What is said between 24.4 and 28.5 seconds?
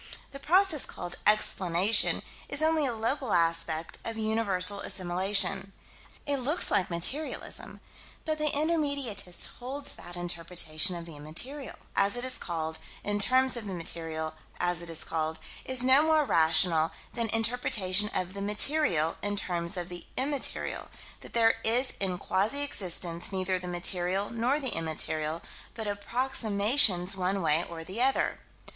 the immaterial, but approximations one way or the other.